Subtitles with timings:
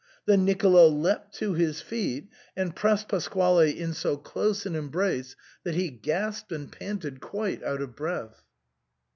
[0.25, 5.75] Then Nicolo leapt to his feet and pressed Pasquale in so close an embrace that
[5.75, 8.41] he gasped and panted quite out of breath.